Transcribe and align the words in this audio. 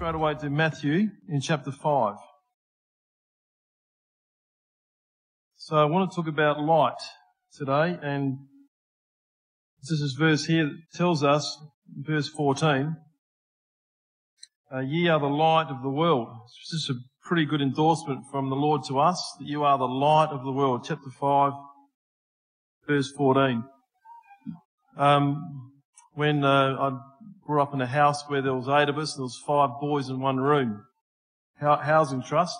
straight 0.00 0.14
away 0.14 0.32
to 0.32 0.48
Matthew 0.48 1.10
in 1.28 1.42
chapter 1.42 1.70
5. 1.70 2.14
So 5.56 5.76
I 5.76 5.84
want 5.84 6.10
to 6.10 6.16
talk 6.16 6.26
about 6.26 6.58
light 6.58 6.94
today, 7.52 7.98
and 8.02 8.38
this 9.82 10.00
is 10.00 10.16
verse 10.18 10.46
here 10.46 10.64
that 10.64 10.78
tells 10.94 11.22
us, 11.22 11.54
verse 11.98 12.30
14, 12.30 12.96
uh, 14.74 14.78
ye 14.78 15.06
are 15.08 15.20
the 15.20 15.26
light 15.26 15.66
of 15.68 15.82
the 15.82 15.90
world. 15.90 16.28
It's 16.46 16.70
just 16.70 16.88
a 16.88 16.94
pretty 17.24 17.44
good 17.44 17.60
endorsement 17.60 18.20
from 18.30 18.48
the 18.48 18.56
Lord 18.56 18.84
to 18.88 19.00
us, 19.00 19.22
that 19.38 19.46
you 19.46 19.64
are 19.64 19.76
the 19.76 19.84
light 19.84 20.30
of 20.30 20.44
the 20.44 20.52
world. 20.52 20.86
Chapter 20.88 21.10
5, 21.10 21.52
verse 22.88 23.12
14. 23.18 23.62
Um, 24.96 25.72
when 26.14 26.42
uh, 26.42 26.76
I 26.80 26.98
grew 27.50 27.60
up 27.60 27.74
in 27.74 27.80
a 27.80 27.86
house 27.86 28.22
where 28.28 28.40
there 28.40 28.54
was 28.54 28.68
eight 28.68 28.88
of 28.88 28.96
us, 28.96 29.16
and 29.16 29.18
there 29.18 29.24
was 29.24 29.42
five 29.44 29.70
boys 29.80 30.08
in 30.08 30.20
one 30.20 30.36
room, 30.36 30.84
housing 31.58 32.22
trust. 32.22 32.56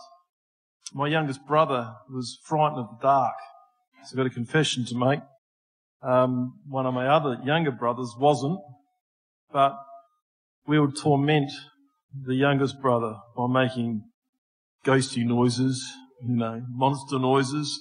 My 0.92 1.06
youngest 1.06 1.46
brother 1.46 1.94
was 2.12 2.40
frightened 2.44 2.80
of 2.80 2.88
the 2.90 3.00
dark, 3.00 3.36
so 4.02 4.14
I've 4.14 4.16
got 4.16 4.26
a 4.26 4.34
confession 4.34 4.84
to 4.86 4.96
make. 4.96 5.20
Um, 6.02 6.58
one 6.66 6.86
of 6.86 6.94
my 6.94 7.06
other 7.06 7.38
younger 7.44 7.70
brothers 7.70 8.16
wasn't, 8.18 8.58
but 9.52 9.78
we 10.66 10.80
would 10.80 10.96
torment 10.96 11.52
the 12.26 12.34
youngest 12.34 12.82
brother 12.82 13.14
by 13.36 13.46
making 13.46 14.02
ghosty 14.84 15.24
noises, 15.24 15.88
you 16.20 16.34
know, 16.34 16.64
monster 16.68 17.20
noises. 17.20 17.80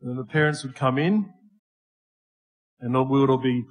And 0.00 0.18
the 0.18 0.24
parents 0.24 0.64
would 0.64 0.76
come 0.76 0.96
in, 0.96 1.28
and 2.80 2.94
we 3.10 3.20
would 3.20 3.28
all 3.28 3.36
be 3.36 3.64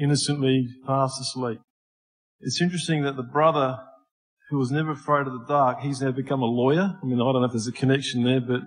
innocently 0.00 0.68
fast 0.86 1.20
asleep. 1.20 1.60
It's 2.40 2.60
interesting 2.60 3.02
that 3.02 3.16
the 3.16 3.22
brother 3.22 3.78
who 4.50 4.58
was 4.58 4.70
never 4.70 4.92
afraid 4.92 5.26
of 5.26 5.32
the 5.32 5.44
dark, 5.48 5.80
he's 5.80 6.00
now 6.00 6.12
become 6.12 6.42
a 6.42 6.46
lawyer. 6.46 6.96
I 7.02 7.06
mean, 7.06 7.20
I 7.20 7.24
don't 7.24 7.40
know 7.40 7.44
if 7.44 7.52
there's 7.52 7.66
a 7.66 7.72
connection 7.72 8.22
there, 8.22 8.40
but 8.40 8.60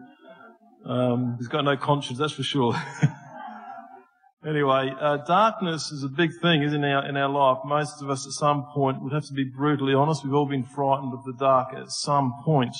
um, 0.89 1.35
he's 1.37 1.47
got 1.47 1.63
no 1.63 1.77
conscience, 1.77 2.19
that's 2.19 2.33
for 2.33 2.43
sure. 2.43 2.75
anyway, 4.45 4.91
uh, 4.99 5.17
darkness 5.17 5.91
is 5.91 6.03
a 6.03 6.09
big 6.09 6.31
thing, 6.41 6.63
isn't 6.63 6.83
it, 6.83 7.05
in 7.05 7.15
our, 7.15 7.29
life? 7.29 7.59
Most 7.65 8.01
of 8.01 8.09
us 8.09 8.25
at 8.25 8.33
some 8.33 8.65
point 8.73 9.01
would 9.01 9.13
have 9.13 9.25
to 9.27 9.33
be 9.33 9.45
brutally 9.45 9.93
honest. 9.93 10.23
We've 10.23 10.33
all 10.33 10.47
been 10.47 10.65
frightened 10.65 11.13
of 11.13 11.23
the 11.23 11.33
dark 11.39 11.73
at 11.73 11.89
some 11.89 12.33
point. 12.43 12.75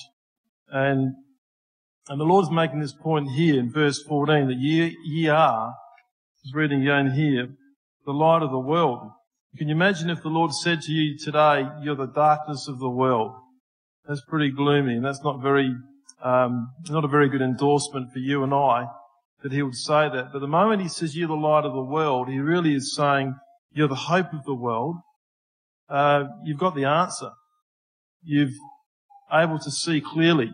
And, 0.70 1.14
and 2.10 2.20
the 2.20 2.26
Lord's 2.26 2.52
making 2.52 2.82
this 2.82 2.94
point 2.94 3.30
here 3.32 3.60
in 3.60 3.72
verse 3.72 4.04
14 4.04 4.48
that 4.48 4.58
ye, 4.58 4.98
ye 5.06 5.28
are, 5.30 5.74
just 6.44 6.56
reading 6.56 6.82
again 6.82 7.12
here, 7.12 7.50
the 8.06 8.12
light 8.12 8.42
of 8.42 8.52
the 8.52 8.60
world. 8.60 9.12
Can 9.58 9.68
you 9.68 9.76
imagine 9.76 10.10
if 10.10 10.22
the 10.22 10.30
Lord 10.30 10.54
said 10.54 10.82
to 10.82 10.92
you 10.92 11.18
today, 11.18 11.68
you're 11.82 11.96
the 11.96 12.06
darkness 12.08 12.68
of 12.68 12.80
the 12.80 12.90
world? 12.90 13.34
That's 14.08 14.22
pretty 14.28 14.52
gloomy 14.52 14.96
and 14.96 15.06
that's 15.06 15.24
not 15.24 15.42
very, 15.42 15.74
um, 16.24 16.72
not 16.90 17.06
a 17.06 17.08
very 17.08 17.30
good 17.30 17.42
endorsement 17.42 18.12
for 18.12 18.20
you 18.20 18.44
and 18.44 18.54
I 18.54 18.86
that 19.42 19.52
he 19.52 19.62
would 19.62 19.76
say 19.76 20.10
that. 20.10 20.32
But 20.32 20.40
the 20.40 20.48
moment 20.48 20.82
he 20.82 20.90
says 20.90 21.16
you're 21.16 21.28
the 21.28 21.34
light 21.34 21.66
of 21.66 21.74
the 21.74 21.82
world, 21.82 22.30
he 22.30 22.40
really 22.40 22.76
is 22.76 22.96
saying 22.96 23.36
you're 23.72 23.88
the 23.88 23.96
hope 23.96 24.34
of 24.34 24.44
the 24.46 24.54
world. 24.54 24.98
Uh, 25.88 26.26
you've 26.44 26.60
got 26.60 26.76
the 26.76 26.86
answer. 26.86 27.32
You've 28.24 28.54
able 29.32 29.60
to 29.60 29.72
see 29.72 30.02
clearly. 30.02 30.52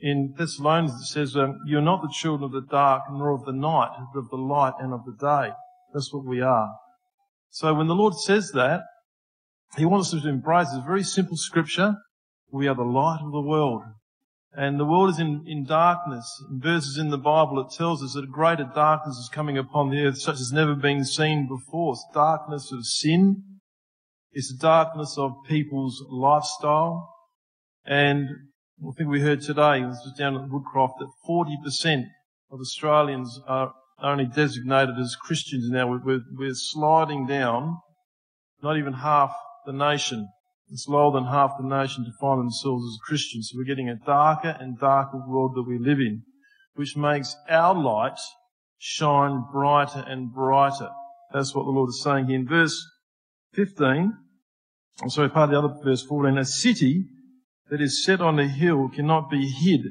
In 0.00 0.34
Thessalonians 0.36 0.92
it 1.00 1.06
says, 1.06 1.36
um, 1.36 1.60
you're 1.66 1.80
not 1.80 2.02
the 2.02 2.12
children 2.12 2.44
of 2.44 2.52
the 2.52 2.68
dark 2.68 3.04
nor 3.10 3.30
of 3.30 3.44
the 3.44 3.52
night, 3.52 3.90
but 4.12 4.20
of 4.20 4.30
the 4.30 4.36
light 4.36 4.74
and 4.80 4.92
of 4.92 5.04
the 5.04 5.12
day. 5.12 5.52
That's 5.92 6.12
what 6.12 6.24
we 6.24 6.40
are. 6.40 6.70
So 7.54 7.72
when 7.72 7.86
the 7.86 7.94
Lord 7.94 8.14
says 8.14 8.50
that, 8.54 8.82
He 9.76 9.84
wants 9.84 10.12
us 10.12 10.22
to 10.22 10.28
embrace 10.28 10.72
this 10.72 10.84
very 10.84 11.04
simple 11.04 11.36
scripture. 11.36 11.94
We 12.50 12.66
are 12.66 12.74
the 12.74 12.82
light 12.82 13.20
of 13.22 13.30
the 13.30 13.40
world. 13.40 13.82
And 14.56 14.78
the 14.78 14.84
world 14.84 15.10
is 15.10 15.20
in, 15.20 15.44
in 15.46 15.64
darkness. 15.64 16.26
In 16.50 16.60
verses 16.60 16.98
in 16.98 17.10
the 17.10 17.16
Bible, 17.16 17.60
it 17.60 17.72
tells 17.72 18.02
us 18.02 18.14
that 18.14 18.24
a 18.24 18.26
greater 18.26 18.68
darkness 18.74 19.14
is 19.18 19.30
coming 19.32 19.56
upon 19.56 19.90
the 19.90 20.04
earth, 20.04 20.18
such 20.18 20.40
as 20.40 20.50
never 20.52 20.74
been 20.74 21.04
seen 21.04 21.46
before. 21.46 21.92
It's 21.92 22.04
darkness 22.12 22.72
of 22.72 22.84
sin. 22.84 23.44
It's 24.32 24.52
the 24.52 24.58
darkness 24.58 25.14
of 25.16 25.36
people's 25.46 26.04
lifestyle. 26.10 27.08
And 27.84 28.30
I 28.82 28.90
think 28.98 29.08
we 29.08 29.20
heard 29.20 29.42
today, 29.42 29.80
this 29.80 30.02
was 30.04 30.16
down 30.18 30.34
at 30.34 30.50
Woodcroft, 30.50 30.98
that 30.98 31.12
40% 31.28 32.06
of 32.50 32.58
Australians 32.58 33.38
are 33.46 33.72
only 34.02 34.26
designated 34.26 34.98
as 34.98 35.16
Christians 35.16 35.68
now. 35.70 35.88
We're, 35.88 36.20
we're 36.32 36.54
sliding 36.54 37.26
down, 37.26 37.78
not 38.62 38.76
even 38.76 38.92
half 38.92 39.32
the 39.66 39.72
nation. 39.72 40.28
It's 40.70 40.88
lower 40.88 41.12
than 41.12 41.26
half 41.26 41.52
the 41.58 41.66
nation 41.66 42.04
to 42.04 42.12
find 42.20 42.40
themselves 42.40 42.84
as 42.84 42.98
Christians. 43.06 43.50
So 43.50 43.58
we're 43.58 43.64
getting 43.64 43.88
a 43.88 43.96
darker 43.96 44.56
and 44.58 44.78
darker 44.78 45.22
world 45.26 45.52
that 45.54 45.68
we 45.68 45.78
live 45.78 45.98
in, 45.98 46.22
which 46.74 46.96
makes 46.96 47.36
our 47.48 47.74
light 47.74 48.18
shine 48.78 49.44
brighter 49.52 50.04
and 50.06 50.32
brighter. 50.32 50.90
That's 51.32 51.54
what 51.54 51.64
the 51.64 51.70
Lord 51.70 51.90
is 51.90 52.02
saying 52.02 52.26
here 52.26 52.36
in 52.36 52.46
verse 52.46 52.84
15. 53.54 54.12
I'm 55.02 55.10
sorry, 55.10 55.28
part 55.28 55.52
of 55.52 55.62
the 55.62 55.68
other 55.68 55.82
verse 55.82 56.02
14. 56.02 56.38
A 56.38 56.44
city 56.44 57.04
that 57.70 57.80
is 57.80 58.04
set 58.04 58.20
on 58.20 58.38
a 58.38 58.48
hill 58.48 58.88
cannot 58.88 59.30
be 59.30 59.48
hid. 59.48 59.82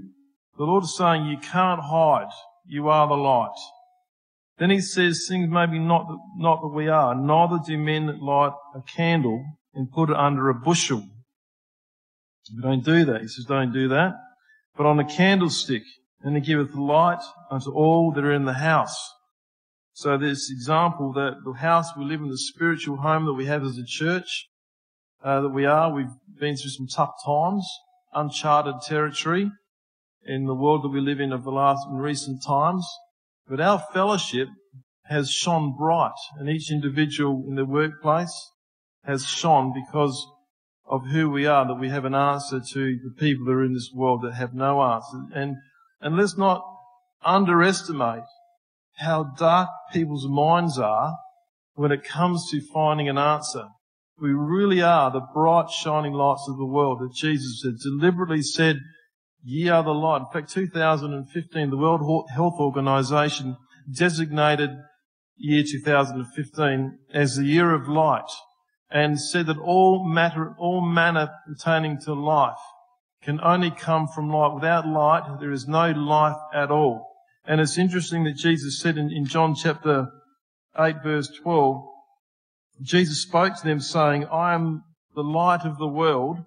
The 0.58 0.64
Lord 0.64 0.84
is 0.84 0.96
saying 0.96 1.26
you 1.26 1.38
can't 1.38 1.82
hide. 1.82 2.30
You 2.66 2.88
are 2.90 3.08
the 3.08 3.16
light. 3.16 3.50
Then 4.58 4.70
he 4.70 4.82
says 4.82 5.26
things 5.28 5.50
maybe 5.50 5.80
not 5.80 6.08
that, 6.08 6.20
not 6.38 6.62
that 6.62 6.68
we 6.68 6.88
are. 6.88 7.16
Neither 7.16 7.60
do 7.66 7.78
men 7.78 8.20
light 8.20 8.54
a 8.76 8.82
candle 8.82 9.44
and 9.74 9.92
put 9.92 10.10
it 10.10 10.16
under 10.16 10.50
a 10.50 10.54
bushel. 10.54 11.04
We 12.56 12.62
don't 12.62 12.84
do 12.84 13.06
that. 13.06 13.22
He 13.22 13.28
says, 13.28 13.46
don't 13.46 13.74
do 13.74 13.88
that. 13.90 14.14
But 14.76 14.86
on 14.86 15.00
a 15.00 15.06
candlestick, 15.06 15.84
and 16.22 16.38
it 16.38 16.42
giveth 16.42 16.74
light 16.76 17.22
unto 17.52 17.72
all 17.72 18.12
that 18.12 18.24
are 18.24 18.34
in 18.34 18.46
the 18.46 18.54
house. 18.54 19.14
So 19.94 20.18
this 20.18 20.50
example 20.52 21.14
that 21.14 21.42
the 21.46 21.54
house 21.54 21.96
we 21.98 22.06
live 22.06 22.22
in, 22.22 22.30
the 22.30 22.38
spiritual 22.38 22.98
home 22.98 23.26
that 23.26 23.34
we 23.34 23.46
have 23.46 23.64
as 23.64 23.78
a 23.78 23.86
church, 23.86 24.48
uh, 25.24 25.42
that 25.42 25.50
we 25.50 25.66
are, 25.66 25.94
we've 25.94 26.08
been 26.40 26.56
through 26.56 26.72
some 26.72 26.88
tough 26.88 27.14
times, 27.26 27.68
uncharted 28.14 28.82
territory 28.88 29.52
in 30.26 30.46
the 30.46 30.56
world 30.56 30.84
that 30.84 30.90
we 30.90 31.00
live 31.00 31.20
in 31.20 31.32
of 31.32 31.44
the 31.44 31.52
last 31.52 31.86
in 31.90 31.96
recent 31.96 32.44
times. 32.46 32.88
But 33.48 33.60
our 33.60 33.80
fellowship 33.94 34.48
has 35.06 35.30
shone 35.30 35.76
bright, 35.78 36.14
and 36.38 36.50
each 36.50 36.72
individual 36.72 37.44
in 37.48 37.56
the 37.56 37.66
workplace 37.66 38.52
has 39.04 39.26
shone 39.26 39.74
because 39.74 40.26
of 40.86 41.08
who 41.08 41.30
we 41.30 41.46
are, 41.46 41.66
that 41.68 41.80
we 41.80 41.90
have 41.90 42.06
an 42.06 42.16
answer 42.16 42.60
to 42.60 43.00
the 43.04 43.14
people 43.18 43.46
that 43.46 43.52
are 43.52 43.64
in 43.64 43.74
this 43.74 43.92
world 43.94 44.22
that 44.24 44.34
have 44.34 44.54
no 44.54 44.82
answer. 44.82 45.18
And, 45.34 45.58
and 46.02 46.16
let's 46.16 46.38
not 46.38 46.62
underestimate 47.24 48.24
how 48.98 49.24
dark 49.38 49.70
people's 49.92 50.28
minds 50.28 50.78
are 50.78 51.16
when 51.74 51.92
it 51.92 52.04
comes 52.04 52.50
to 52.52 52.62
finding 52.74 53.10
an 53.10 53.18
answer. 53.18 53.68
We 54.20 54.34
really 54.34 54.82
are 54.82 55.12
the 55.12 55.26
bright 55.34 55.70
shining 55.70 56.14
lights 56.14 56.48
of 56.48 56.58
the 56.58 56.66
world 56.66 57.00
that 57.00 57.14
Jesus 57.16 57.62
said, 57.62 57.74
deliberately 57.82 58.42
said 58.42 58.80
Ye 59.44 59.68
are 59.70 59.84
the 59.84 59.92
light. 59.92 60.22
In 60.22 60.28
fact, 60.32 60.52
2015, 60.54 61.70
the 61.70 61.78
World 61.78 62.30
Health 62.34 62.56
Organization 62.60 63.58
designated 63.92 64.70
year 65.36 65.64
2015 65.64 67.00
as 67.14 67.36
the 67.36 67.44
year 67.44 67.74
of 67.74 67.90
light 67.90 68.30
and 68.90 69.20
said 69.20 69.48
that 69.48 69.58
all 69.58 70.08
matter, 70.08 70.56
all 70.58 70.82
manner 70.82 71.30
pertaining 71.48 72.00
to 72.02 72.14
life 72.14 72.54
can 73.24 73.42
only 73.42 73.72
come 73.72 74.08
from 74.08 74.30
light. 74.30 74.54
Without 74.54 74.88
light, 74.88 75.40
there 75.40 75.52
is 75.52 75.68
no 75.68 75.92
life 75.92 76.38
at 76.54 76.72
all. 76.72 77.10
And 77.46 77.60
it's 77.60 77.78
interesting 77.78 78.24
that 78.26 78.38
Jesus 78.38 78.80
said 78.80 78.98
in, 78.98 79.12
in 79.12 79.26
John 79.26 79.56
chapter 79.56 80.10
8 80.78 80.98
verse 81.04 81.30
12, 81.42 81.84
Jesus 82.82 83.22
spoke 83.22 83.56
to 83.58 83.64
them 83.64 83.80
saying, 83.80 84.26
I 84.26 84.54
am 84.54 84.84
the 85.16 85.24
light 85.24 85.66
of 85.66 85.78
the 85.78 85.88
world. 85.88 86.38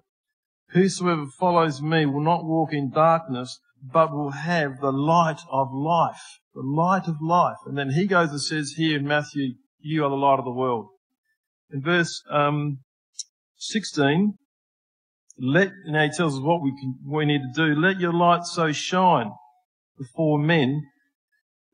Whosoever 0.77 1.25
follows 1.39 1.81
me 1.81 2.05
will 2.05 2.21
not 2.21 2.45
walk 2.45 2.71
in 2.71 2.91
darkness, 2.91 3.59
but 3.81 4.11
will 4.11 4.29
have 4.29 4.79
the 4.79 4.91
light 4.91 5.39
of 5.51 5.69
life. 5.73 6.21
The 6.53 6.61
light 6.61 7.07
of 7.07 7.15
life. 7.19 7.57
And 7.65 7.75
then 7.75 7.89
he 7.89 8.05
goes 8.05 8.29
and 8.29 8.39
says 8.39 8.73
here 8.77 8.97
in 8.97 9.07
Matthew, 9.07 9.55
you 9.79 10.05
are 10.05 10.09
the 10.09 10.15
light 10.15 10.37
of 10.37 10.45
the 10.45 10.51
world. 10.51 10.89
In 11.71 11.81
verse 11.81 12.21
um, 12.29 12.79
16, 13.57 14.35
let, 15.39 15.71
now 15.87 16.03
he 16.03 16.11
tells 16.15 16.35
us 16.35 16.41
what 16.41 16.61
we, 16.61 16.69
can, 16.79 16.99
what 17.03 17.19
we 17.19 17.25
need 17.25 17.41
to 17.41 17.53
do. 17.55 17.79
Let 17.79 17.99
your 17.99 18.13
light 18.13 18.43
so 18.43 18.71
shine 18.71 19.31
before 19.97 20.37
men 20.37 20.83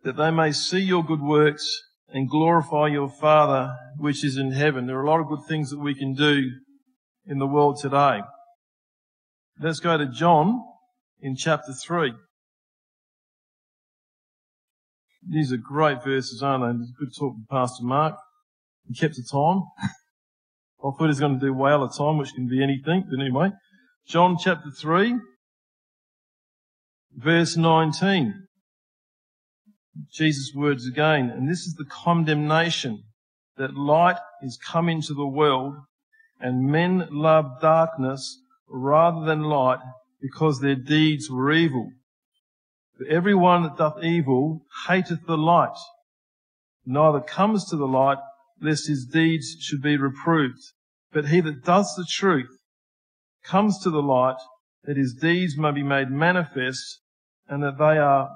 that 0.03 0.15
they 0.15 0.31
may 0.31 0.53
see 0.53 0.79
your 0.79 1.03
good 1.03 1.21
works 1.21 1.67
and 2.07 2.29
glorify 2.29 2.88
your 2.88 3.09
Father 3.09 3.75
which 3.97 4.23
is 4.23 4.38
in 4.38 4.53
heaven. 4.53 4.88
There 4.88 4.97
are 4.97 5.03
a 5.03 5.09
lot 5.09 5.19
of 5.19 5.27
good 5.27 5.45
things 5.45 5.71
that 5.71 5.79
we 5.79 5.94
can 5.94 6.13
do 6.13 6.50
in 7.25 7.39
the 7.39 7.47
world 7.47 7.79
today. 7.81 8.21
Let's 9.61 9.79
go 9.79 9.97
to 9.97 10.07
John 10.07 10.63
in 11.21 11.35
chapter 11.35 11.73
3. 11.73 12.13
These 15.29 15.53
are 15.53 15.57
great 15.57 16.03
verses, 16.03 16.41
aren't 16.44 16.79
they? 16.79 16.85
Good 17.00 17.13
talk 17.17 17.33
from 17.35 17.45
Pastor 17.50 17.83
Mark. 17.83 18.15
He 18.88 18.95
kept 18.95 19.15
the 19.15 19.23
time. 19.31 19.61
I 19.79 20.89
thought 20.89 21.00
he 21.00 21.07
was 21.07 21.19
going 21.19 21.39
to 21.39 21.45
do 21.45 21.53
whale 21.53 21.83
of 21.83 21.95
time, 21.95 22.17
which 22.17 22.33
can 22.33 22.47
be 22.47 22.61
anything, 22.61 23.05
but 23.09 23.21
anyway. 23.21 23.51
John 24.07 24.38
chapter 24.38 24.69
3, 24.69 25.15
verse 27.15 27.55
19. 27.55 28.47
Jesus' 30.11 30.51
words 30.53 30.88
again, 30.88 31.29
and 31.29 31.47
this 31.50 31.59
is 31.59 31.75
the 31.75 31.85
condemnation 31.85 33.03
that 33.55 33.77
light 33.77 34.17
is 34.41 34.57
come 34.57 34.89
into 34.89 35.13
the 35.13 35.27
world, 35.27 35.75
and 36.39 36.69
men 36.69 37.07
love 37.11 37.61
darkness 37.61 38.42
rather 38.73 39.23
than 39.23 39.43
light 39.43 39.79
because 40.19 40.59
their 40.59 40.75
deeds 40.75 41.29
were 41.29 41.51
evil. 41.51 41.91
For 42.97 43.05
everyone 43.07 43.63
that 43.63 43.77
doth 43.77 44.03
evil 44.03 44.65
hateth 44.87 45.25
the 45.27 45.37
light, 45.37 45.77
neither 46.85 47.21
comes 47.21 47.69
to 47.69 47.77
the 47.77 47.87
light, 47.87 48.17
lest 48.59 48.87
his 48.87 49.05
deeds 49.05 49.57
should 49.59 49.81
be 49.81 49.95
reproved. 49.95 50.59
But 51.11 51.27
he 51.27 51.39
that 51.41 51.63
does 51.63 51.93
the 51.95 52.07
truth 52.09 52.49
comes 53.43 53.79
to 53.83 53.91
the 53.91 54.01
light, 54.01 54.37
that 54.85 54.97
his 54.97 55.13
deeds 55.13 55.55
may 55.57 55.71
be 55.71 55.83
made 55.83 56.09
manifest, 56.09 57.01
and 57.47 57.61
that 57.61 57.77
they 57.77 57.97
are 57.99 58.29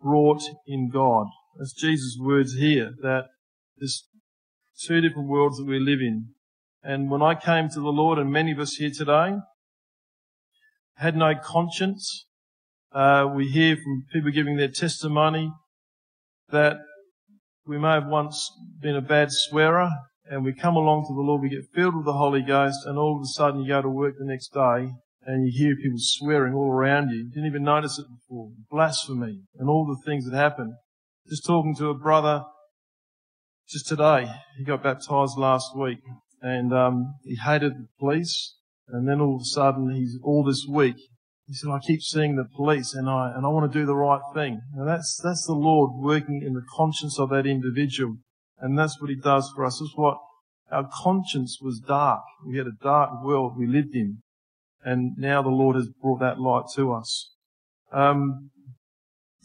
wrought 0.00 0.42
in 0.66 0.90
God. 0.90 1.26
That's 1.58 1.74
Jesus' 1.74 2.18
words 2.20 2.54
here, 2.54 2.92
that 3.02 3.26
there's 3.78 4.08
two 4.84 5.00
different 5.00 5.28
worlds 5.28 5.58
that 5.58 5.66
we 5.66 5.78
live 5.78 6.00
in. 6.00 6.30
And 6.82 7.10
when 7.10 7.22
I 7.22 7.34
came 7.34 7.68
to 7.68 7.80
the 7.80 7.92
Lord, 7.92 8.18
and 8.18 8.32
many 8.32 8.52
of 8.52 8.58
us 8.58 8.74
here 8.74 8.90
today 8.90 9.36
had 10.96 11.16
no 11.16 11.34
conscience, 11.34 12.26
uh, 12.92 13.28
we 13.34 13.48
hear 13.48 13.76
from 13.76 14.04
people 14.12 14.30
giving 14.30 14.56
their 14.56 14.70
testimony 14.70 15.52
that 16.50 16.76
we 17.66 17.78
may 17.78 17.92
have 17.92 18.06
once 18.06 18.50
been 18.80 18.96
a 18.96 19.00
bad 19.00 19.28
swearer, 19.30 19.90
and 20.30 20.44
we 20.44 20.54
come 20.54 20.76
along 20.76 21.04
to 21.06 21.14
the 21.14 21.20
Lord, 21.20 21.42
we 21.42 21.48
get 21.48 21.66
filled 21.74 21.96
with 21.96 22.04
the 22.04 22.12
Holy 22.12 22.42
Ghost, 22.42 22.78
and 22.86 22.98
all 22.98 23.16
of 23.16 23.22
a 23.22 23.26
sudden 23.26 23.60
you 23.60 23.68
go 23.68 23.82
to 23.82 23.88
work 23.88 24.14
the 24.18 24.24
next 24.24 24.54
day, 24.54 24.92
and 25.22 25.46
you 25.46 25.52
hear 25.52 25.76
people 25.76 25.98
swearing 25.98 26.54
all 26.54 26.70
around 26.70 27.10
you. 27.10 27.18
You 27.18 27.30
didn't 27.30 27.46
even 27.46 27.64
notice 27.64 27.98
it 27.98 28.06
before. 28.08 28.50
Blasphemy, 28.70 29.42
and 29.58 29.68
all 29.68 29.84
the 29.86 30.00
things 30.08 30.28
that 30.28 30.36
happen. 30.36 30.76
Just 31.28 31.44
talking 31.44 31.74
to 31.76 31.88
a 31.88 31.94
brother 31.94 32.44
just 33.68 33.88
today. 33.88 34.30
He 34.56 34.64
got 34.64 34.84
baptized 34.84 35.36
last 35.36 35.76
week, 35.76 35.98
and 36.40 36.72
um, 36.72 37.14
he 37.24 37.34
hated 37.34 37.72
the 37.72 37.88
police, 37.98 38.56
and 38.88 39.08
then 39.08 39.20
all 39.20 39.36
of 39.36 39.42
a 39.42 39.44
sudden, 39.44 39.94
he's 39.94 40.18
all 40.22 40.44
this 40.44 40.66
week 40.68 40.96
he 41.46 41.54
said, 41.54 41.70
I 41.70 41.78
keep 41.78 42.02
seeing 42.02 42.34
the 42.34 42.44
police 42.44 42.92
and 42.92 43.08
I, 43.08 43.30
and 43.34 43.46
I 43.46 43.50
want 43.50 43.72
to 43.72 43.78
do 43.78 43.86
the 43.86 43.94
right 43.94 44.20
thing. 44.34 44.60
And 44.74 44.88
that's, 44.88 45.20
that's 45.22 45.46
the 45.46 45.54
Lord 45.54 45.92
working 45.94 46.42
in 46.44 46.54
the 46.54 46.64
conscience 46.76 47.20
of 47.20 47.30
that 47.30 47.46
individual. 47.46 48.16
And 48.58 48.76
that's 48.76 49.00
what 49.00 49.10
he 49.10 49.16
does 49.16 49.48
for 49.54 49.64
us. 49.64 49.78
That's 49.80 49.94
what 49.94 50.18
our 50.72 50.90
conscience 51.02 51.60
was 51.62 51.78
dark. 51.78 52.22
We 52.44 52.58
had 52.58 52.66
a 52.66 52.72
dark 52.82 53.22
world 53.22 53.56
we 53.56 53.68
lived 53.68 53.94
in. 53.94 54.24
And 54.82 55.16
now 55.16 55.40
the 55.40 55.50
Lord 55.50 55.76
has 55.76 55.88
brought 56.02 56.18
that 56.18 56.40
light 56.40 56.64
to 56.74 56.92
us. 56.92 57.30
Um, 57.92 58.50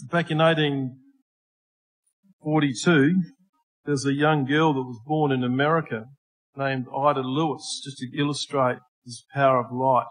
back 0.09 0.31
in 0.31 0.39
1842, 0.39 3.21
there's 3.85 4.07
a 4.07 4.13
young 4.13 4.45
girl 4.45 4.73
that 4.73 4.81
was 4.81 4.99
born 5.05 5.31
in 5.31 5.43
America 5.43 6.05
named 6.55 6.87
Ida 6.95 7.21
Lewis, 7.21 7.79
just 7.83 7.99
to 7.99 8.07
illustrate 8.17 8.79
this 9.05 9.23
power 9.33 9.59
of 9.59 9.71
light. 9.71 10.07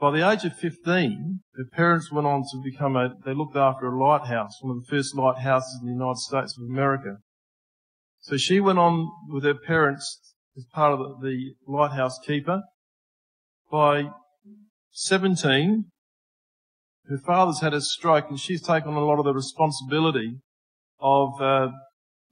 By 0.00 0.10
the 0.10 0.28
age 0.28 0.44
of 0.44 0.56
15, 0.56 1.40
her 1.56 1.64
parents 1.72 2.10
went 2.10 2.26
on 2.26 2.42
to 2.50 2.60
become 2.62 2.96
a, 2.96 3.14
they 3.24 3.34
looked 3.34 3.56
after 3.56 3.86
a 3.86 3.96
lighthouse, 3.96 4.58
one 4.60 4.76
of 4.76 4.84
the 4.84 4.90
first 4.90 5.14
lighthouses 5.14 5.78
in 5.80 5.86
the 5.86 5.92
United 5.92 6.18
States 6.18 6.58
of 6.58 6.64
America. 6.64 7.18
So 8.20 8.36
she 8.36 8.58
went 8.58 8.78
on 8.78 9.10
with 9.28 9.44
her 9.44 9.54
parents 9.54 10.34
as 10.56 10.64
part 10.72 10.92
of 10.92 11.20
the, 11.20 11.54
the 11.66 11.72
lighthouse 11.72 12.18
keeper. 12.26 12.62
By 13.70 14.10
17, 14.90 15.84
her 17.08 17.18
father's 17.18 17.60
had 17.60 17.74
a 17.74 17.80
stroke 17.80 18.26
and 18.28 18.38
she's 18.38 18.62
taken 18.62 18.90
on 18.90 18.96
a 18.96 19.04
lot 19.04 19.18
of 19.18 19.24
the 19.24 19.34
responsibility 19.34 20.38
of, 21.00 21.40
uh, 21.40 21.68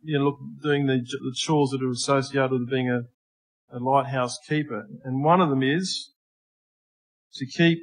you 0.03 0.19
know, 0.19 0.25
look, 0.25 0.39
doing 0.63 0.87
the, 0.87 0.99
the 0.99 1.35
chores 1.37 1.71
that 1.71 1.83
are 1.83 1.91
associated 1.91 2.53
with 2.53 2.71
being 2.71 2.89
a, 2.89 3.03
a 3.73 3.79
lighthouse 3.79 4.39
keeper. 4.49 4.87
And 5.05 5.25
one 5.25 5.41
of 5.41 5.51
them 5.51 5.63
is 5.63 6.13
to 7.35 7.47
keep 7.47 7.79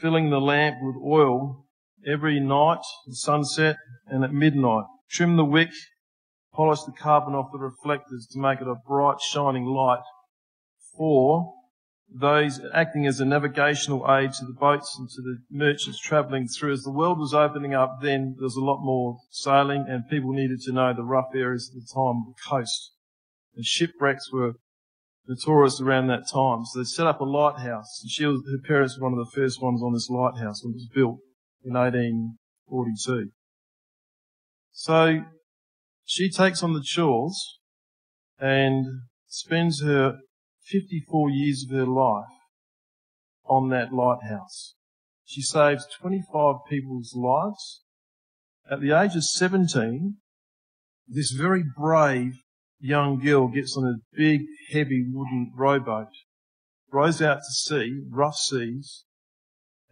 filling 0.00 0.30
the 0.30 0.40
lamp 0.40 0.76
with 0.82 0.96
oil 1.04 1.66
every 2.06 2.40
night 2.40 2.84
at 3.08 3.14
sunset 3.14 3.76
and 4.06 4.24
at 4.24 4.32
midnight. 4.32 4.84
Trim 5.10 5.36
the 5.36 5.44
wick, 5.44 5.70
polish 6.52 6.82
the 6.82 6.92
carbon 6.92 7.34
off 7.34 7.52
the 7.52 7.58
reflectors 7.58 8.26
to 8.32 8.38
make 8.38 8.60
it 8.60 8.68
a 8.68 8.74
bright 8.86 9.20
shining 9.20 9.64
light 9.64 10.02
for 10.96 11.52
those 12.08 12.60
acting 12.72 13.06
as 13.06 13.20
a 13.20 13.24
navigational 13.24 14.06
aid 14.08 14.32
to 14.32 14.44
the 14.44 14.52
boats 14.52 14.96
and 14.98 15.08
to 15.08 15.22
the 15.22 15.38
merchants 15.50 15.98
travelling 15.98 16.46
through. 16.46 16.72
As 16.72 16.82
the 16.82 16.92
world 16.92 17.18
was 17.18 17.34
opening 17.34 17.74
up 17.74 17.98
then, 18.00 18.34
there 18.38 18.44
was 18.44 18.56
a 18.56 18.64
lot 18.64 18.80
more 18.80 19.18
sailing 19.30 19.86
and 19.88 20.08
people 20.08 20.32
needed 20.32 20.60
to 20.62 20.72
know 20.72 20.94
the 20.94 21.02
rough 21.02 21.34
areas 21.34 21.70
at 21.70 21.80
the 21.80 21.86
time, 21.92 22.24
the 22.26 22.34
coast. 22.48 22.92
And 23.56 23.64
shipwrecks 23.64 24.32
were 24.32 24.52
notorious 25.28 25.80
around 25.80 26.08
that 26.08 26.28
time. 26.32 26.64
So 26.64 26.80
they 26.80 26.84
set 26.84 27.06
up 27.06 27.20
a 27.20 27.24
lighthouse. 27.24 28.00
And 28.02 28.10
she 28.10 28.26
was, 28.26 28.42
her 28.50 28.66
parents 28.66 28.98
were 28.98 29.08
one 29.08 29.18
of 29.18 29.24
the 29.24 29.32
first 29.34 29.60
ones 29.62 29.82
on 29.82 29.92
this 29.92 30.08
lighthouse 30.08 30.62
when 30.62 30.72
it 30.72 30.76
was 30.76 30.88
built 30.94 31.18
in 31.64 31.74
1842. 31.74 33.30
So 34.72 35.22
she 36.04 36.30
takes 36.30 36.62
on 36.62 36.72
the 36.72 36.84
chores 36.84 37.58
and 38.38 38.84
spends 39.26 39.82
her 39.82 40.18
54 40.64 41.30
years 41.30 41.66
of 41.68 41.76
her 41.76 41.86
life 41.86 42.24
on 43.44 43.70
that 43.70 43.92
lighthouse. 43.92 44.74
She 45.24 45.42
saves 45.42 45.86
25 46.00 46.56
people's 46.68 47.14
lives. 47.14 47.82
At 48.70 48.80
the 48.80 48.92
age 48.92 49.16
of 49.16 49.24
17, 49.24 50.16
this 51.08 51.30
very 51.30 51.64
brave 51.76 52.34
young 52.80 53.18
girl 53.18 53.48
gets 53.48 53.76
on 53.76 53.84
a 53.84 54.16
big, 54.16 54.42
heavy 54.72 55.04
wooden 55.10 55.52
rowboat, 55.56 56.08
rows 56.92 57.20
out 57.22 57.38
to 57.38 57.52
sea, 57.52 58.02
rough 58.10 58.36
seas, 58.36 59.04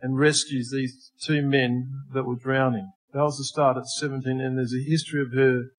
and 0.00 0.18
rescues 0.18 0.70
these 0.70 1.12
two 1.22 1.42
men 1.42 1.88
that 2.12 2.24
were 2.24 2.36
drowning. 2.36 2.92
That 3.12 3.22
was 3.22 3.38
the 3.38 3.44
start 3.44 3.76
at 3.76 3.86
17, 3.86 4.40
and 4.40 4.58
there's 4.58 4.74
a 4.74 4.90
history 4.90 5.22
of 5.22 5.32
her, 5.32 5.70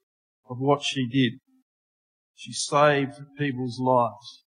of 0.50 0.58
what 0.60 0.84
she 0.84 1.08
did. 1.08 1.34
She 2.34 2.54
saved 2.54 3.14
people's 3.38 3.80
lives. 3.80 4.44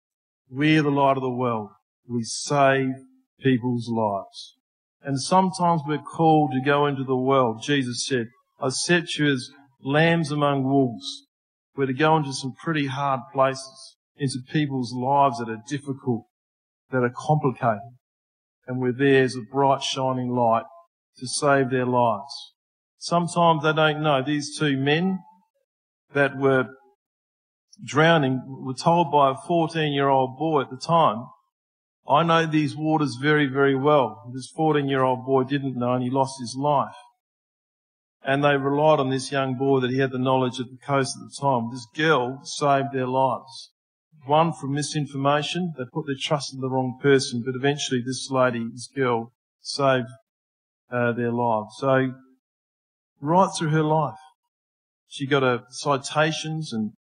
We're 0.48 0.82
the 0.82 0.90
light 0.90 1.16
of 1.16 1.22
the 1.22 1.30
world. 1.30 1.70
We 2.08 2.22
save 2.22 2.94
people's 3.40 3.88
lives. 3.88 4.56
And 5.02 5.20
sometimes 5.20 5.82
we're 5.86 5.98
called 5.98 6.52
to 6.52 6.64
go 6.64 6.86
into 6.86 7.04
the 7.04 7.16
world. 7.16 7.62
Jesus 7.62 8.06
said, 8.06 8.28
I 8.60 8.70
set 8.70 9.16
you 9.16 9.32
as 9.32 9.50
lambs 9.82 10.32
among 10.32 10.64
wolves. 10.64 11.25
We're 11.76 11.86
to 11.86 11.92
go 11.92 12.16
into 12.16 12.32
some 12.32 12.54
pretty 12.54 12.86
hard 12.86 13.20
places, 13.32 13.96
into 14.16 14.38
people's 14.50 14.94
lives 14.94 15.38
that 15.38 15.50
are 15.50 15.62
difficult, 15.68 16.24
that 16.90 17.02
are 17.02 17.12
complicated. 17.14 17.96
And 18.66 18.80
we're 18.80 18.92
there 18.92 19.22
as 19.22 19.36
a 19.36 19.42
bright 19.52 19.82
shining 19.82 20.30
light 20.30 20.64
to 21.18 21.26
save 21.26 21.70
their 21.70 21.84
lives. 21.84 22.32
Sometimes 22.98 23.62
they 23.62 23.72
don't 23.72 24.02
know. 24.02 24.22
These 24.22 24.58
two 24.58 24.76
men 24.76 25.18
that 26.14 26.36
were 26.36 26.66
drowning 27.84 28.42
were 28.64 28.74
told 28.74 29.12
by 29.12 29.32
a 29.32 29.34
14 29.46 29.92
year 29.92 30.08
old 30.08 30.38
boy 30.38 30.62
at 30.62 30.70
the 30.70 30.78
time, 30.78 31.26
I 32.08 32.22
know 32.22 32.46
these 32.46 32.74
waters 32.74 33.18
very, 33.20 33.46
very 33.46 33.76
well. 33.76 34.30
This 34.34 34.50
14 34.56 34.88
year 34.88 35.02
old 35.02 35.26
boy 35.26 35.44
didn't 35.44 35.76
know 35.76 35.92
and 35.92 36.02
he 36.02 36.10
lost 36.10 36.40
his 36.40 36.56
life 36.58 36.94
and 38.26 38.42
they 38.42 38.56
relied 38.56 38.98
on 38.98 39.08
this 39.08 39.30
young 39.30 39.54
boy 39.54 39.78
that 39.78 39.90
he 39.90 40.00
had 40.00 40.10
the 40.10 40.18
knowledge 40.18 40.58
of 40.58 40.68
the 40.68 40.78
coast 40.84 41.16
at 41.16 41.22
the 41.22 41.40
time. 41.40 41.70
This 41.70 41.86
girl 41.94 42.40
saved 42.42 42.88
their 42.92 43.06
lives. 43.06 43.70
One 44.26 44.52
from 44.52 44.72
misinformation, 44.72 45.74
they 45.78 45.84
put 45.92 46.06
their 46.06 46.16
trust 46.20 46.52
in 46.52 46.60
the 46.60 46.68
wrong 46.68 46.98
person, 47.00 47.44
but 47.46 47.54
eventually 47.54 48.02
this 48.04 48.28
lady, 48.28 48.66
this 48.72 48.88
girl, 48.88 49.32
saved 49.60 50.08
uh, 50.90 51.12
their 51.12 51.30
lives. 51.30 51.76
So, 51.78 52.14
right 53.20 53.48
through 53.56 53.70
her 53.70 53.84
life, 53.84 54.18
she 55.06 55.28
got 55.28 55.44
a 55.44 55.62
citations 55.70 56.72
and 56.72 56.94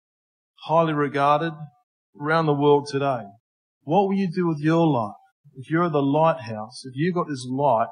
highly 0.66 0.93
regarded 0.93 1.54
around 2.21 2.45
the 2.45 2.52
world 2.52 2.87
today. 2.90 3.23
What 3.85 4.09
will 4.09 4.14
you 4.14 4.31
do 4.31 4.47
with 4.47 4.59
your 4.59 4.87
life? 4.87 5.16
If 5.57 5.71
you're 5.71 5.88
the 5.88 6.02
lighthouse, 6.02 6.85
if 6.85 6.93
you've 6.95 7.14
got 7.14 7.28
this 7.28 7.47
light 7.49 7.88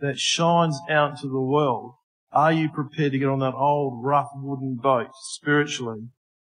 that 0.00 0.18
shines 0.18 0.80
out 0.90 1.18
to 1.18 1.28
the 1.28 1.40
world, 1.40 1.94
are 2.32 2.52
you 2.52 2.70
prepared 2.70 3.12
to 3.12 3.18
get 3.18 3.28
on 3.28 3.40
that 3.40 3.54
old 3.54 4.04
rough 4.04 4.28
wooden 4.34 4.76
boat 4.76 5.08
spiritually 5.14 6.08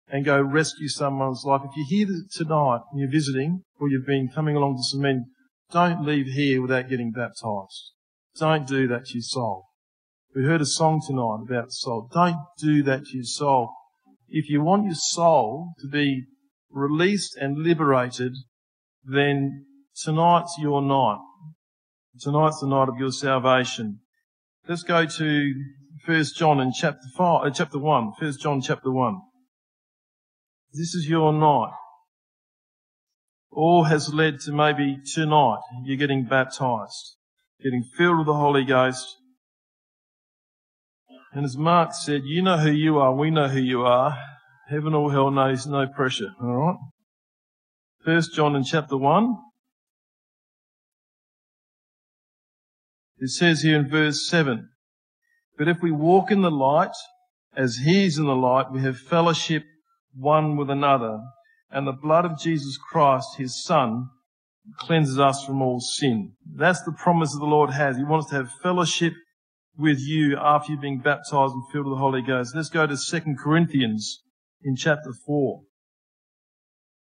and 0.07 0.25
go 0.25 0.41
rescue 0.41 0.87
someone's 0.87 1.43
life? 1.45 1.61
If 1.63 1.71
you're 1.75 2.05
here 2.05 2.23
tonight 2.31 2.81
and 2.91 2.99
you're 2.99 3.09
visiting 3.09 3.63
or 3.79 3.89
you've 3.89 4.05
been 4.05 4.29
coming 4.33 4.55
along 4.55 4.75
to 4.75 4.83
some 4.83 5.01
men, 5.01 5.25
don't 5.71 6.05
leave 6.05 6.27
here 6.27 6.61
without 6.61 6.89
getting 6.89 7.11
baptized. 7.11 7.93
Don't 8.37 8.67
do 8.67 8.87
that 8.89 9.05
to 9.05 9.13
your 9.15 9.23
soul. 9.23 9.65
We 10.35 10.43
heard 10.43 10.61
a 10.61 10.65
song 10.65 11.01
tonight 11.05 11.39
about 11.45 11.71
soul. 11.71 12.09
Don't 12.13 12.37
do 12.59 12.83
that 12.83 13.05
to 13.05 13.17
your 13.17 13.23
soul. 13.23 13.73
If 14.29 14.49
you 14.49 14.61
want 14.61 14.85
your 14.85 14.95
soul 14.95 15.73
to 15.79 15.87
be 15.87 16.25
released 16.69 17.35
and 17.37 17.57
liberated, 17.57 18.33
then 19.03 19.65
tonight's 20.03 20.55
your 20.59 20.81
night. 20.81 21.19
Tonight's 22.19 22.59
the 22.59 22.67
night 22.67 22.87
of 22.87 22.97
your 22.99 23.11
salvation. 23.11 24.00
Let's 24.67 24.83
go 24.83 25.07
to 25.07 25.53
1 26.05 26.23
John 26.37 26.59
in 26.59 26.71
chapter 26.71 27.07
5, 27.17 27.47
uh, 27.47 27.49
chapter 27.49 27.79
1, 27.79 28.13
1 28.19 28.33
John 28.39 28.61
chapter 28.61 28.91
1. 28.91 29.19
This 30.71 30.93
is 30.93 31.07
your 31.09 31.33
night. 31.33 31.73
All 33.51 33.85
has 33.85 34.13
led 34.13 34.39
to 34.41 34.51
maybe 34.51 34.99
tonight 35.15 35.61
you're 35.83 35.97
getting 35.97 36.25
baptized, 36.25 37.15
getting 37.63 37.83
filled 37.97 38.19
with 38.19 38.27
the 38.27 38.35
Holy 38.35 38.63
Ghost. 38.63 39.07
And 41.33 41.43
as 41.43 41.57
Mark 41.57 41.93
said, 41.93 42.21
you 42.25 42.43
know 42.43 42.59
who 42.59 42.71
you 42.71 42.99
are, 42.99 43.15
we 43.15 43.31
know 43.31 43.47
who 43.47 43.59
you 43.59 43.81
are. 43.81 44.15
Heaven 44.69 44.93
or 44.93 45.11
hell 45.11 45.31
knows 45.31 45.65
no 45.65 45.87
pressure, 45.87 46.33
alright? 46.39 46.77
First 48.05 48.35
John 48.35 48.55
in 48.55 48.63
chapter 48.63 48.95
1. 48.95 49.37
It 53.21 53.29
says 53.29 53.61
here 53.61 53.79
in 53.79 53.87
verse 53.87 54.27
7, 54.27 54.67
But 55.55 55.67
if 55.67 55.77
we 55.79 55.91
walk 55.91 56.31
in 56.31 56.41
the 56.41 56.49
light, 56.49 56.95
as 57.55 57.77
he 57.85 58.05
is 58.05 58.17
in 58.17 58.25
the 58.25 58.35
light, 58.35 58.71
we 58.71 58.81
have 58.81 58.97
fellowship 58.97 59.63
one 60.15 60.57
with 60.57 60.71
another, 60.71 61.19
and 61.69 61.85
the 61.85 61.91
blood 61.91 62.25
of 62.25 62.39
Jesus 62.39 62.77
Christ, 62.77 63.37
his 63.37 63.63
son, 63.63 64.09
cleanses 64.79 65.19
us 65.19 65.45
from 65.45 65.61
all 65.61 65.79
sin. 65.79 66.33
That's 66.55 66.81
the 66.81 66.93
promise 66.93 67.33
that 67.33 67.39
the 67.39 67.45
Lord 67.45 67.69
has. 67.69 67.95
He 67.95 68.03
wants 68.03 68.27
to 68.31 68.37
have 68.37 68.49
fellowship 68.63 69.13
with 69.77 69.99
you 69.99 70.35
after 70.37 70.71
you've 70.71 70.81
been 70.81 70.99
baptized 70.99 71.53
and 71.53 71.63
filled 71.71 71.85
with 71.85 71.97
the 71.97 72.01
Holy 72.01 72.23
Ghost. 72.23 72.55
Let's 72.55 72.69
go 72.69 72.87
to 72.87 72.97
2 72.97 73.35
Corinthians 73.41 74.23
in 74.63 74.75
chapter 74.75 75.13
4. 75.27 75.61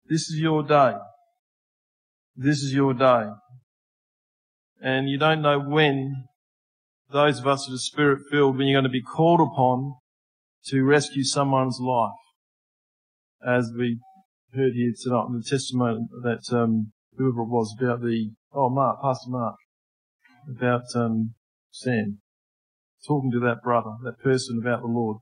This 0.08 0.30
is 0.30 0.38
your 0.38 0.62
day. 0.62 0.94
This 2.34 2.62
is 2.62 2.72
your 2.72 2.94
day. 2.94 3.28
And 4.80 5.08
you 5.08 5.18
don't 5.18 5.42
know 5.42 5.58
when 5.60 6.24
those 7.10 7.40
of 7.40 7.46
us 7.46 7.66
that 7.66 7.74
are 7.74 7.78
spirit 7.78 8.20
filled, 8.30 8.56
when 8.56 8.66
you're 8.66 8.80
going 8.80 8.84
to 8.84 8.90
be 8.90 9.02
called 9.02 9.40
upon 9.40 9.96
to 10.66 10.84
rescue 10.84 11.24
someone's 11.24 11.78
life. 11.80 12.12
As 13.44 13.72
we 13.76 13.98
heard 14.54 14.72
here 14.74 14.92
tonight 15.00 15.26
in 15.28 15.38
the 15.38 15.48
testimony 15.48 16.06
that 16.22 16.52
um, 16.52 16.92
whoever 17.16 17.42
it 17.42 17.48
was 17.48 17.74
about 17.78 18.02
the 18.02 18.30
oh 18.52 18.68
Mark, 18.68 19.00
Pastor 19.02 19.30
Mark, 19.30 19.56
about 20.48 20.82
um, 20.94 21.34
Sam 21.70 22.20
talking 23.06 23.30
to 23.30 23.40
that 23.40 23.62
brother, 23.62 23.90
that 24.02 24.18
person 24.20 24.58
about 24.60 24.80
the 24.80 24.88
Lord, 24.88 25.18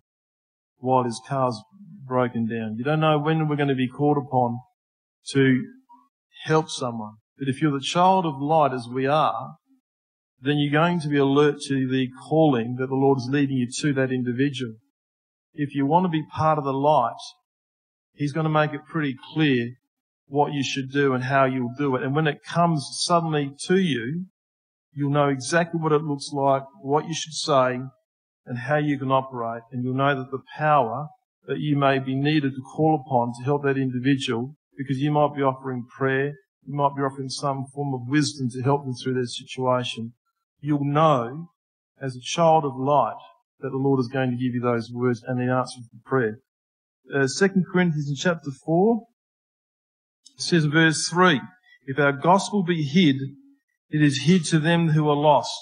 while 0.79 1.05
his 1.05 1.21
car's 1.29 1.61
broken 2.07 2.47
down. 2.47 2.77
You 2.77 2.85
don't 2.85 3.01
know 3.01 3.19
when 3.19 3.49
we're 3.49 3.57
going 3.57 3.69
to 3.69 3.75
be 3.75 3.89
called 3.89 4.17
upon 4.17 4.61
to 5.33 5.63
help 6.45 6.69
someone. 6.71 7.17
But 7.39 7.49
if 7.49 7.61
you're 7.61 7.73
the 7.73 7.81
child 7.81 8.25
of 8.25 8.41
light 8.41 8.73
as 8.73 8.89
we 8.89 9.07
are, 9.07 9.57
then 10.41 10.59
you're 10.59 10.73
going 10.73 11.01
to 11.01 11.09
be 11.09 11.19
alert 11.19 11.61
to 11.69 11.89
the 11.89 12.09
calling 12.29 12.77
that 12.77 12.89
the 12.89 12.95
Lord 12.95 13.19
is 13.19 13.29
leading 13.31 13.57
you 13.57 13.69
to 13.81 13.93
that 13.95 14.13
individual. 14.13 14.75
If 15.55 15.75
you 15.75 15.87
want 15.87 16.05
to 16.05 16.11
be 16.11 16.25
part 16.35 16.59
of 16.59 16.65
the 16.65 16.73
light, 16.73 17.15
He's 18.15 18.33
going 18.33 18.45
to 18.45 18.51
make 18.51 18.73
it 18.73 18.81
pretty 18.91 19.15
clear 19.35 19.75
what 20.27 20.53
you 20.53 20.65
should 20.65 20.91
do 20.91 21.13
and 21.13 21.25
how 21.25 21.45
you'll 21.45 21.75
do 21.77 21.97
it. 21.97 22.03
And 22.03 22.15
when 22.15 22.27
it 22.27 22.43
comes 22.43 22.87
suddenly 23.03 23.53
to 23.67 23.77
you, 23.77 24.27
you'll 24.93 25.11
know 25.11 25.29
exactly 25.29 25.81
what 25.81 25.93
it 25.93 26.03
looks 26.03 26.31
like, 26.33 26.63
what 26.81 27.07
you 27.07 27.15
should 27.15 27.35
say, 27.35 27.79
and 28.47 28.59
how 28.59 28.77
you 28.77 28.99
can 28.99 29.11
operate. 29.11 29.63
And 29.71 29.85
you'll 29.85 29.95
know 29.95 30.17
that 30.17 30.31
the 30.31 30.43
power 30.57 31.09
that 31.47 31.59
you 31.59 31.77
may 31.77 31.99
be 31.99 32.15
needed 32.15 32.55
to 32.55 32.63
call 32.63 33.03
upon 33.07 33.33
to 33.39 33.45
help 33.45 33.63
that 33.65 33.77
individual, 33.77 34.57
because 34.77 34.99
you 34.99 35.13
might 35.13 35.35
be 35.37 35.43
offering 35.43 35.87
prayer, 35.97 36.35
you 36.67 36.75
might 36.75 36.97
be 36.97 37.03
offering 37.03 37.29
some 37.29 37.67
form 37.75 37.95
of 37.95 38.09
wisdom 38.09 38.51
to 38.51 38.63
help 38.63 38.85
them 38.85 38.95
through 38.95 39.15
their 39.15 39.27
situation. 39.27 40.13
You'll 40.61 40.85
know 40.85 41.51
as 42.01 42.17
a 42.17 42.21
child 42.21 42.65
of 42.65 42.77
light 42.77 43.17
that 43.61 43.71
the 43.71 43.77
Lord 43.77 44.01
is 44.01 44.09
going 44.09 44.31
to 44.31 44.37
give 44.37 44.55
you 44.55 44.61
those 44.61 44.91
words 44.93 45.23
and 45.27 45.39
the 45.39 45.53
answer 45.53 45.81
to 45.81 45.99
prayer 46.05 46.41
uh, 47.15 47.27
2 47.27 47.49
Corinthians 47.71 48.09
in 48.09 48.17
chapter 48.17 48.51
4, 48.51 49.07
it 50.35 50.43
says 50.43 50.65
verse 50.65 51.09
3, 51.09 51.41
If 51.87 51.99
our 51.99 52.13
gospel 52.13 52.63
be 52.63 52.83
hid, 52.83 53.17
it 53.91 54.03
is 54.03 54.23
hid 54.23 54.45
to 54.47 54.59
them 54.59 54.89
who 54.89 55.09
are 55.09 55.17
lost, 55.17 55.57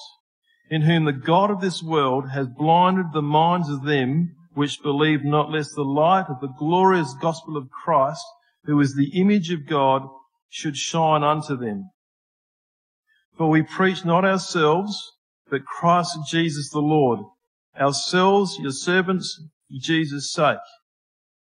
in 0.70 0.82
whom 0.82 1.04
the 1.04 1.12
God 1.12 1.50
of 1.50 1.60
this 1.60 1.82
world 1.82 2.30
has 2.30 2.46
blinded 2.46 3.06
the 3.12 3.22
minds 3.22 3.68
of 3.68 3.84
them 3.84 4.34
which 4.54 4.82
believe 4.82 5.24
not, 5.24 5.50
lest 5.50 5.74
the 5.74 5.82
light 5.82 6.26
of 6.28 6.40
the 6.40 6.52
glorious 6.58 7.14
gospel 7.20 7.56
of 7.56 7.70
Christ, 7.70 8.24
who 8.64 8.80
is 8.80 8.94
the 8.94 9.10
image 9.20 9.50
of 9.50 9.66
God, 9.66 10.08
should 10.54 10.76
shine 10.76 11.24
unto 11.24 11.56
them. 11.56 11.90
For 13.36 13.50
we 13.50 13.64
preach 13.64 14.04
not 14.04 14.24
ourselves, 14.24 14.96
but 15.50 15.64
Christ 15.64 16.16
Jesus 16.30 16.70
the 16.70 16.78
Lord, 16.78 17.18
ourselves 17.76 18.56
your 18.60 18.70
servants 18.70 19.42
for 19.68 19.78
Jesus' 19.80 20.32
sake. 20.32 20.64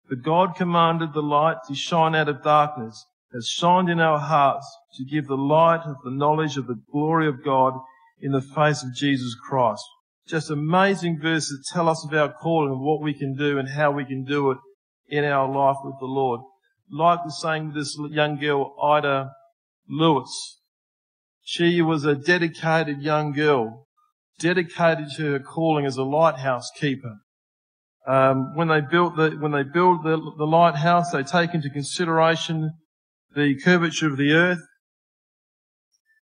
But 0.08 0.22
God 0.22 0.56
commanded 0.56 1.12
the 1.12 1.20
light 1.20 1.58
to 1.68 1.74
shine 1.74 2.14
out 2.14 2.30
of 2.30 2.42
darkness, 2.42 3.04
has 3.34 3.46
shined 3.46 3.90
in 3.90 4.00
our 4.00 4.18
hearts 4.18 4.66
to 4.94 5.04
give 5.04 5.26
the 5.26 5.36
light 5.36 5.82
of 5.84 5.96
the 6.02 6.10
knowledge 6.10 6.56
of 6.56 6.66
the 6.66 6.80
glory 6.90 7.28
of 7.28 7.44
God 7.44 7.74
in 8.22 8.32
the 8.32 8.40
face 8.40 8.82
of 8.82 8.94
Jesus 8.94 9.36
Christ. 9.46 9.84
Just 10.26 10.48
amazing 10.48 11.20
verses 11.20 11.70
tell 11.70 11.90
us 11.90 12.06
of 12.06 12.14
our 12.14 12.32
calling 12.32 12.72
and 12.72 12.80
what 12.80 13.02
we 13.02 13.12
can 13.12 13.36
do 13.36 13.58
and 13.58 13.68
how 13.68 13.90
we 13.90 14.06
can 14.06 14.24
do 14.24 14.52
it 14.52 14.58
in 15.08 15.24
our 15.24 15.46
life 15.46 15.76
with 15.84 15.96
the 16.00 16.06
Lord. 16.06 16.40
Like 16.90 17.20
the 17.24 17.30
saying 17.30 17.68
with 17.68 17.76
this 17.76 17.98
young 18.10 18.38
girl, 18.38 18.74
Ida 18.82 19.32
Lewis. 19.88 20.60
She 21.42 21.82
was 21.82 22.04
a 22.04 22.14
dedicated 22.14 23.02
young 23.02 23.32
girl, 23.32 23.86
dedicated 24.38 25.08
to 25.16 25.32
her 25.32 25.40
calling 25.40 25.84
as 25.84 25.96
a 25.96 26.02
lighthouse 26.02 26.70
keeper. 26.78 27.18
Um, 28.06 28.54
when 28.54 28.68
they 28.68 28.80
built 28.80 29.16
the 29.16 29.30
when 29.30 29.52
they 29.52 29.62
build 29.62 30.04
the, 30.04 30.16
the 30.16 30.46
lighthouse, 30.46 31.10
they 31.12 31.22
take 31.22 31.54
into 31.54 31.70
consideration 31.70 32.72
the 33.34 33.58
curvature 33.62 34.08
of 34.08 34.16
the 34.16 34.32
earth. 34.32 34.62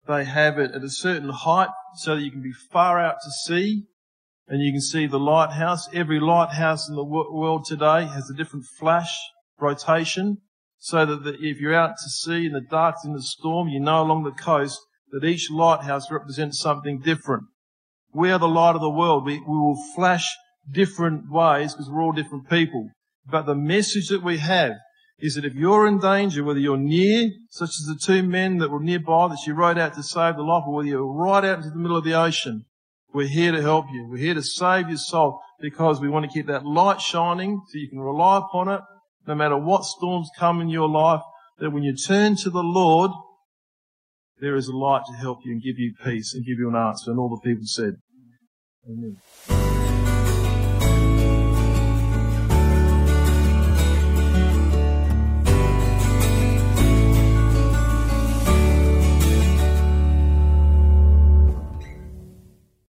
They 0.08 0.26
have 0.26 0.58
it 0.58 0.72
at 0.72 0.84
a 0.84 0.90
certain 0.90 1.30
height 1.30 1.70
so 1.96 2.16
that 2.16 2.22
you 2.22 2.32
can 2.32 2.42
be 2.42 2.54
far 2.72 3.00
out 3.00 3.18
to 3.24 3.32
sea 3.32 3.84
and 4.48 4.62
you 4.64 4.72
can 4.72 4.82
see 4.82 5.06
the 5.06 5.20
lighthouse. 5.20 5.88
Every 5.94 6.20
lighthouse 6.20 6.90
in 6.90 6.96
the 6.96 7.04
world 7.04 7.66
today 7.66 8.06
has 8.06 8.30
a 8.30 8.34
different 8.34 8.66
flash 8.80 9.16
rotation 9.62 10.38
so 10.78 11.06
that 11.06 11.24
the, 11.24 11.34
if 11.40 11.60
you're 11.60 11.76
out 11.76 11.96
to 11.98 12.10
sea 12.10 12.46
in 12.46 12.54
the 12.54 12.62
dark, 12.62 12.96
in 13.04 13.14
the 13.14 13.22
storm, 13.22 13.68
you 13.68 13.80
know 13.80 14.02
along 14.02 14.24
the 14.24 14.32
coast 14.32 14.80
that 15.12 15.26
each 15.26 15.52
lighthouse 15.52 16.10
represents 16.10 16.60
something 16.60 17.00
different. 17.00 17.44
We 18.14 18.32
are 18.32 18.40
the 18.40 18.48
light 18.48 18.76
of 18.76 18.82
the 18.82 18.90
world. 18.90 19.26
We, 19.26 19.40
we 19.40 19.58
will 19.58 19.78
flash 19.96 20.26
different 20.72 21.30
ways 21.30 21.74
because 21.74 21.90
we're 21.90 22.02
all 22.02 22.12
different 22.12 22.50
people. 22.50 22.90
But 23.30 23.46
the 23.46 23.56
message 23.56 24.08
that 24.08 24.24
we 24.24 24.38
have 24.38 24.74
is 25.20 25.36
that 25.36 25.46
if 25.46 25.54
you're 25.54 25.86
in 25.86 26.00
danger, 26.00 26.44
whether 26.44 26.60
you're 26.60 26.78
near, 26.78 27.30
such 27.50 27.70
as 27.70 27.86
the 27.86 28.00
two 28.02 28.24
men 28.24 28.58
that 28.60 28.72
were 28.72 28.80
nearby 28.80 29.28
that 29.28 29.40
she 29.44 29.52
rowed 29.52 29.78
out 29.78 29.94
to 29.96 30.04
save 30.04 30.38
the 30.38 30.44
life, 30.44 30.64
or 30.66 30.76
whether 30.76 30.88
you're 30.88 31.06
right 31.06 31.44
out 31.44 31.58
into 31.58 31.70
the 31.70 31.76
middle 31.76 31.98
of 31.98 32.06
the 32.06 32.14
ocean, 32.14 32.66
we're 33.14 33.28
here 33.28 33.52
to 33.52 33.62
help 33.62 33.86
you. 33.92 34.08
We're 34.10 34.18
here 34.18 34.34
to 34.36 34.44
save 34.44 34.88
your 34.88 34.98
soul 34.98 35.42
because 35.60 36.00
we 36.00 36.10
want 36.10 36.26
to 36.26 36.32
keep 36.32 36.48
that 36.48 36.66
light 36.66 37.02
shining 37.02 37.62
so 37.68 37.78
you 37.78 37.90
can 37.90 38.00
rely 38.00 38.38
upon 38.38 38.70
it 38.70 38.82
no 39.30 39.36
matter 39.36 39.56
what 39.56 39.86
storms 39.86 40.28
come 40.38 40.60
in 40.60 40.70
your 40.70 40.90
life, 40.90 41.22
that 41.60 41.70
when 41.70 41.84
you 41.84 41.96
turn 41.96 42.36
to 42.36 42.50
the 42.50 42.64
Lord, 42.64 43.12
there 44.42 44.56
is 44.56 44.68
a 44.68 44.76
light 44.76 45.04
to 45.06 45.14
help 45.14 45.46
you 45.46 45.52
and 45.52 45.62
give 45.62 45.78
you 45.78 45.94
peace 46.04 46.34
and 46.34 46.44
give 46.44 46.58
you 46.58 46.68
an 46.68 46.76
answer. 46.76 47.12
And 47.12 47.20
all 47.20 47.30
the 47.30 47.48
people 47.48 47.66
said, 47.66 47.94
Amen. 48.90 49.79